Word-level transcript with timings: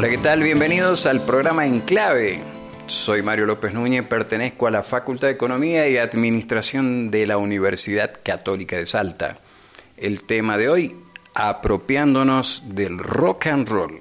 Hola, 0.00 0.08
¿qué 0.08 0.16
tal? 0.16 0.42
Bienvenidos 0.42 1.04
al 1.04 1.20
programa 1.20 1.66
En 1.66 1.80
Clave. 1.80 2.40
Soy 2.86 3.20
Mario 3.20 3.44
López 3.44 3.74
Núñez, 3.74 4.02
pertenezco 4.06 4.66
a 4.66 4.70
la 4.70 4.82
Facultad 4.82 5.26
de 5.26 5.34
Economía 5.34 5.86
y 5.90 5.98
Administración 5.98 7.10
de 7.10 7.26
la 7.26 7.36
Universidad 7.36 8.10
Católica 8.22 8.78
de 8.78 8.86
Salta. 8.86 9.40
El 9.98 10.22
tema 10.22 10.56
de 10.56 10.70
hoy, 10.70 10.96
apropiándonos 11.34 12.74
del 12.74 12.98
rock 12.98 13.48
and 13.48 13.68
roll. 13.68 14.00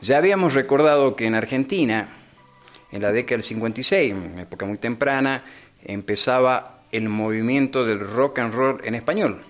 Ya 0.00 0.18
habíamos 0.18 0.54
recordado 0.54 1.16
que 1.16 1.26
en 1.26 1.34
Argentina, 1.34 2.10
en 2.92 3.02
la 3.02 3.10
década 3.10 3.38
del 3.38 3.42
56, 3.42 4.12
en 4.12 4.38
época 4.38 4.64
muy 4.64 4.78
temprana, 4.78 5.42
empezaba 5.82 6.84
el 6.92 7.08
movimiento 7.08 7.84
del 7.84 7.98
rock 7.98 8.38
and 8.38 8.54
roll 8.54 8.80
en 8.84 8.94
español. 8.94 9.42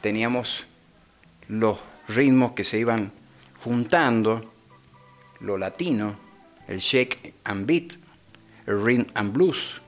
Teníamos 0.00 0.66
los 1.48 1.78
ritmos 2.08 2.52
que 2.52 2.64
se 2.64 2.78
iban 2.78 3.12
juntando, 3.64 4.52
lo 5.40 5.56
latino, 5.56 6.16
el 6.68 6.78
shake 6.78 7.34
and 7.44 7.66
beat, 7.66 7.94
el 8.66 8.84
rhythm 8.84 9.06
and 9.14 9.32
blues. 9.32 9.80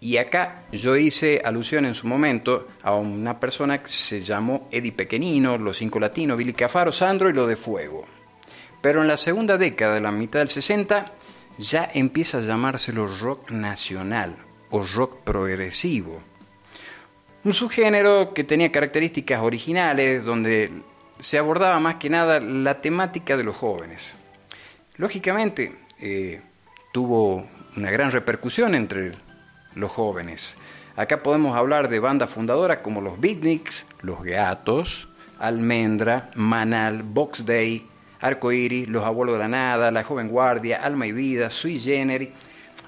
Y 0.00 0.18
acá 0.18 0.64
yo 0.70 0.96
hice 0.96 1.40
alusión 1.42 1.86
en 1.86 1.94
su 1.94 2.06
momento 2.06 2.68
a 2.82 2.94
una 2.94 3.40
persona 3.40 3.82
que 3.82 3.88
se 3.88 4.20
llamó 4.20 4.68
Eddie 4.70 4.92
Pequenino, 4.92 5.56
Los 5.56 5.78
Cinco 5.78 5.98
Latinos, 5.98 6.36
Billy 6.36 6.52
Cafaro, 6.52 6.92
Sandro 6.92 7.30
y 7.30 7.32
Lo 7.32 7.46
de 7.46 7.56
Fuego. 7.56 8.04
Pero 8.82 9.00
en 9.00 9.08
la 9.08 9.16
segunda 9.16 9.56
década, 9.56 9.94
de 9.94 10.00
la 10.00 10.12
mitad 10.12 10.40
del 10.40 10.50
60, 10.50 11.10
ya 11.56 11.90
empieza 11.94 12.36
a 12.38 12.42
llamárselo 12.42 13.06
rock 13.06 13.50
nacional 13.50 14.36
o 14.68 14.84
rock 14.84 15.22
progresivo. 15.24 16.20
Un 17.44 17.54
subgénero 17.54 18.34
que 18.34 18.44
tenía 18.44 18.70
características 18.70 19.42
originales, 19.42 20.22
donde 20.22 20.70
se 21.18 21.38
abordaba 21.38 21.80
más 21.80 21.96
que 21.96 22.10
nada 22.10 22.40
la 22.40 22.80
temática 22.80 23.36
de 23.36 23.44
los 23.44 23.56
jóvenes. 23.56 24.14
Lógicamente, 24.96 25.76
eh, 26.00 26.40
tuvo 26.92 27.48
una 27.76 27.90
gran 27.90 28.10
repercusión 28.10 28.74
entre 28.74 29.12
los 29.74 29.90
jóvenes. 29.90 30.56
Acá 30.96 31.22
podemos 31.22 31.56
hablar 31.56 31.88
de 31.88 31.98
bandas 31.98 32.30
fundadoras 32.30 32.78
como 32.78 33.00
los 33.00 33.18
Beatniks, 33.18 33.84
Los 34.00 34.22
Gatos, 34.22 35.08
Almendra, 35.40 36.30
Manal, 36.36 37.02
Box 37.02 37.44
Day, 37.44 37.88
Arcoiris, 38.20 38.88
Los 38.88 39.04
Abuelos 39.04 39.34
de 39.34 39.40
la 39.40 39.48
Nada, 39.48 39.90
La 39.90 40.04
Joven 40.04 40.28
Guardia, 40.28 40.84
Alma 40.84 41.06
y 41.06 41.12
Vida, 41.12 41.50
Sui 41.50 41.80
Generis. 41.80 42.30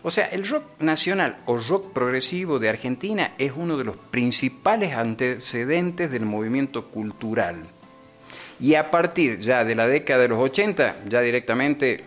O 0.05 0.11
sea, 0.13 0.27
el 0.27 0.47
rock 0.47 0.63
nacional 0.79 1.39
o 1.47 1.59
rock 1.59 1.93
progresivo 1.93 2.61
de 2.61 2.69
Argentina 2.69 3.33
es 3.39 3.53
uno 3.57 3.77
de 3.77 3.85
los 3.85 3.97
principales 3.97 4.95
antecedentes 4.95 6.09
del 6.09 6.27
movimiento 6.27 6.89
cultural. 6.91 7.57
Y 8.59 8.75
a 8.75 8.91
partir 8.91 9.39
ya 9.39 9.65
de 9.65 9.75
la 9.75 9.87
década 9.87 10.23
de 10.23 10.29
los 10.29 10.39
80, 10.39 10.97
ya 11.09 11.21
directamente 11.21 12.05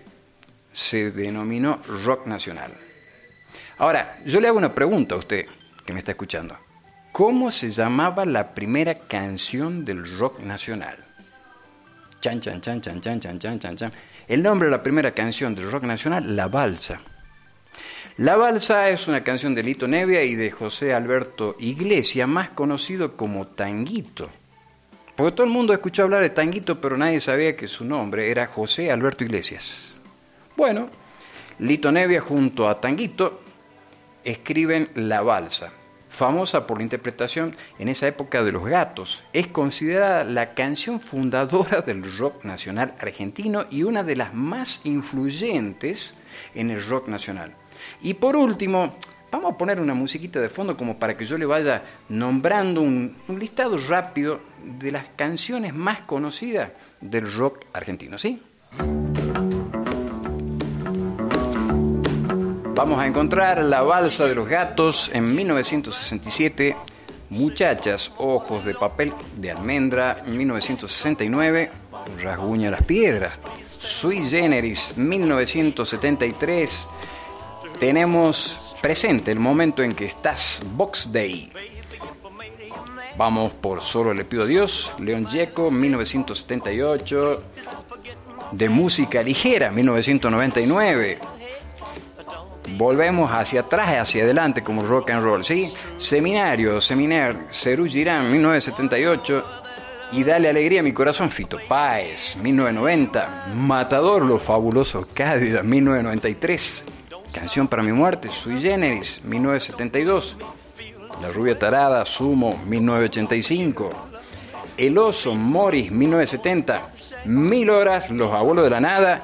se 0.72 1.12
denominó 1.12 1.82
rock 2.04 2.26
nacional. 2.28 2.72
Ahora, 3.78 4.20
yo 4.26 4.42
le 4.42 4.48
hago 4.48 4.58
una 4.58 4.74
pregunta 4.74 5.16
a 5.16 5.20
usted 5.20 5.46
que 5.86 5.94
me 5.94 6.00
está 6.00 6.12
escuchando. 6.12 6.58
¿Cómo 7.12 7.52
se 7.52 7.70
llamaba 7.70 8.26
la 8.26 8.54
primera 8.54 8.94
canción 8.94 9.84
del 9.84 10.18
rock 10.18 10.40
nacional? 10.40 10.98
Chan, 12.22 12.40
chan, 12.40 12.62
chan, 12.62 12.82
chan, 12.82 13.00
chan, 13.02 13.20
chan, 13.20 13.40
chan, 13.40 13.60
chan, 13.60 13.76
chan. 13.76 13.92
El 14.28 14.44
nombre 14.44 14.68
de 14.68 14.72
la 14.72 14.84
primera 14.84 15.12
canción 15.14 15.56
del 15.56 15.72
rock 15.72 15.84
nacional, 15.84 16.36
La 16.36 16.48
Balsa. 16.48 17.02
La 18.18 18.36
Balsa 18.36 18.90
es 18.90 19.08
una 19.08 19.24
canción 19.24 19.56
de 19.56 19.64
Lito 19.64 19.88
Nevia 19.88 20.24
y 20.24 20.36
de 20.36 20.52
José 20.52 20.94
Alberto 20.94 21.56
Iglesia, 21.60 22.28
más 22.28 22.50
conocido 22.50 23.16
como 23.16 23.48
Tanguito. 23.48 24.30
Porque 25.20 25.34
todo 25.34 25.48
el 25.48 25.52
mundo 25.52 25.74
escuchó 25.74 26.04
hablar 26.04 26.22
de 26.22 26.30
Tanguito, 26.30 26.80
pero 26.80 26.96
nadie 26.96 27.20
sabía 27.20 27.58
que 27.58 27.68
su 27.68 27.84
nombre 27.84 28.32
era 28.32 28.48
José 28.48 28.90
Alberto 28.90 29.26
Iglesias. 29.26 30.00
Bueno, 30.56 30.90
Lito 31.60 31.92
Nevia 31.92 32.22
junto 32.22 32.70
a 32.70 32.80
Tanguito 32.80 33.42
escriben 34.24 34.92
La 34.96 35.22
Balsa, 35.22 35.74
famosa 36.08 36.66
por 36.66 36.78
la 36.78 36.84
interpretación 36.84 37.54
en 37.80 37.90
esa 37.90 38.08
época 38.08 38.44
de 38.44 38.54
Los 38.54 38.66
Gatos. 38.66 39.22
Es 39.34 39.48
considerada 39.48 40.24
la 40.24 40.54
canción 40.54 41.02
fundadora 41.02 41.82
del 41.86 42.18
rock 42.18 42.46
nacional 42.46 42.96
argentino 42.98 43.66
y 43.70 43.84
una 43.84 44.04
de 44.04 44.16
las 44.16 44.34
más 44.34 44.86
influyentes 44.86 46.16
en 46.56 46.72
el 46.72 46.88
rock 46.88 47.10
nacional. 47.10 47.54
Y 48.02 48.14
por 48.14 48.38
último, 48.38 48.96
vamos 49.32 49.54
a 49.54 49.58
poner 49.58 49.80
una 49.80 49.94
musiquita 49.94 50.40
de 50.40 50.50
fondo 50.50 50.76
como 50.76 50.98
para 50.98 51.16
que 51.16 51.26
yo 51.26 51.38
le 51.38 51.46
vaya 51.46 51.84
nombrando 52.10 52.82
un, 52.82 53.16
listado 53.38 53.78
rápido 53.78 54.40
de 54.64 54.92
las 54.92 55.06
canciones 55.16 55.74
más 55.74 56.02
conocidas 56.02 56.72
del 57.00 57.32
rock 57.34 57.66
argentino, 57.74 58.18
¿sí? 58.18 58.42
Vamos 62.76 63.00
a 63.00 63.08
encontrar 63.08 63.64
La 63.64 63.82
Balsa 63.82 64.26
de 64.26 64.36
los 64.36 64.48
Gatos 64.48 65.12
en 65.14 65.36
1967, 65.36 66.76
Muchachas, 67.30 68.14
Ojos 68.18 68.64
de 68.66 68.74
Papel 68.74 69.14
de 69.36 69.52
Almendra 69.52 70.24
en 70.26 70.38
1969, 70.38 71.72
Rasguña 72.24 72.72
las 72.72 72.84
Piedras, 72.84 73.38
Sui 73.66 74.24
Generis 74.24 74.98
1973, 74.98 76.90
tenemos 77.80 78.69
presente 78.82 79.32
el 79.32 79.40
momento 79.40 79.84
en 79.84 79.94
que 79.94 80.06
estás, 80.06 80.62
Box 80.74 81.12
Day. 81.12 81.52
Vamos 83.18 83.52
por 83.54 83.82
Solo 83.82 84.14
le 84.14 84.24
pido 84.26 84.44
a 84.44 84.46
Dios, 84.46 84.92
León 85.00 85.28
Gieco 85.28 85.72
1978, 85.72 87.44
de 88.52 88.70
música 88.70 89.22
ligera 89.22 89.72
1999 89.72 91.20
volvemos 92.78 93.32
hacia 93.32 93.62
atrás 93.62 93.94
y 93.94 93.96
hacia 93.98 94.24
adelante 94.24 94.64
como 94.64 94.84
rock 94.84 95.12
and 95.12 95.24
roll, 95.24 95.44
¿sí? 95.44 95.72
Seminario, 95.98 96.80
Seminar, 96.82 97.48
Cerú 97.52 97.86
Girán, 97.86 98.32
1978. 98.32 99.46
Y 100.12 100.24
Dale 100.24 100.50
Alegría 100.50 100.80
a 100.80 100.84
mi 100.84 100.92
corazón, 100.92 101.30
Fito 101.30 101.60
Páez, 101.68 102.36
1990. 102.38 103.54
Matador, 103.56 104.26
Los 104.26 104.42
Fabulosos 104.42 105.06
Cádiz, 105.14 105.64
1993. 105.64 106.86
Canción 107.34 107.68
para 107.68 107.84
mi 107.84 107.92
muerte, 107.92 108.30
Sui 108.30 108.60
Generis, 108.60 109.24
1972. 109.24 110.38
La 111.22 111.32
Rubia 111.32 111.58
Tarada, 111.58 112.06
Sumo, 112.06 112.58
1985. 112.66 113.90
El 114.78 114.98
Oso, 114.98 115.36
Morris, 115.36 115.92
1970. 115.92 116.90
Mil 117.26 117.70
Horas, 117.70 118.10
Los 118.10 118.34
Abuelos 118.34 118.64
de 118.64 118.70
la 118.70 118.80
Nada. 118.80 119.24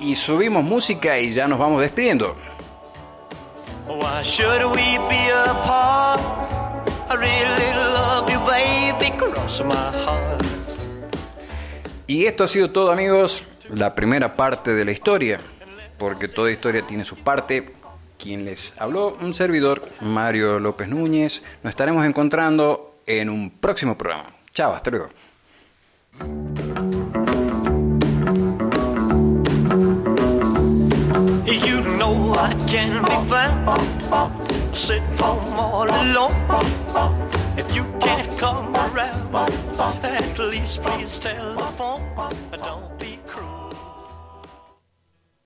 Y 0.00 0.14
subimos 0.14 0.64
música 0.64 1.18
y 1.18 1.32
ya 1.32 1.46
nos 1.46 1.58
vamos 1.58 1.80
despidiendo. 1.80 2.36
Why 3.86 4.22
should 4.22 4.64
we 4.74 4.98
be 5.08 5.30
apart? 5.46 6.20
I 7.10 7.16
really 7.16 7.74
love 7.74 8.30
you, 8.30 8.40
baby, 8.40 9.12
cross 9.16 9.62
my 9.64 9.74
heart. 9.74 10.42
Y 12.06 12.26
esto 12.26 12.44
ha 12.44 12.48
sido 12.48 12.70
todo, 12.70 12.92
amigos, 12.92 13.42
la 13.70 13.94
primera 13.94 14.36
parte 14.36 14.74
de 14.74 14.84
la 14.84 14.92
historia, 14.92 15.40
porque 15.98 16.28
toda 16.28 16.50
historia 16.50 16.86
tiene 16.86 17.04
su 17.04 17.16
parte. 17.16 17.72
Quien 18.18 18.44
les 18.44 18.80
habló, 18.80 19.16
un 19.20 19.34
servidor, 19.34 19.82
Mario 20.00 20.58
López 20.58 20.88
Núñez. 20.88 21.42
Nos 21.62 21.70
estaremos 21.70 22.06
encontrando 22.06 23.00
en 23.06 23.28
un 23.28 23.50
próximo 23.50 23.98
programa. 23.98 24.34
Chao, 24.52 24.72
hasta 24.72 24.90
luego. 24.90 25.10
If 37.56 37.72
you 37.74 37.84
come 38.36 38.74
around, 38.76 39.34
at 40.04 40.38
least 40.38 40.82
please 40.82 41.18
tell 41.18 41.56